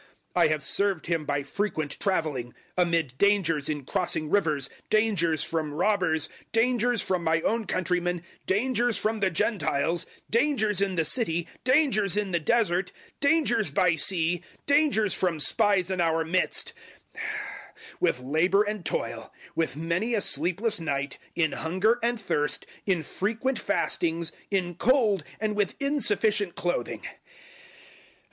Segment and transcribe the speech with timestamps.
[0.35, 5.75] 011:026 I have served Him by frequent travelling, amid dangers in crossing rivers, dangers from
[5.75, 12.17] robbers; dangers from my own countrymen, dangers from the Gentiles; dangers in the city, dangers
[12.17, 16.73] in the Desert, dangers by sea, dangers from spies in our midst;
[17.99, 23.03] 011:027 with labour and toil, with many a sleepless night, in hunger and thirst, in
[23.03, 27.03] frequent fastings, in cold, and with insufficient clothing.